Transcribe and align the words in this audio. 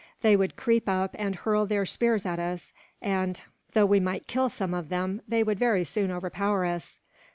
They 0.23 0.35
would 0.35 0.55
creep 0.55 0.89
up 0.89 1.11
and 1.19 1.35
hurl 1.35 1.67
their 1.67 1.85
spears 1.85 2.25
at 2.25 2.39
us 2.39 2.73
and, 3.03 3.39
though 3.73 3.85
we 3.85 3.99
might 3.99 4.25
kill 4.25 4.49
some 4.49 4.73
of 4.73 4.89
them, 4.89 5.21
they 5.27 5.43
would 5.43 5.59
very 5.59 5.83
soon 5.83 6.09
overpower 6.09 6.65
us. 6.65 6.99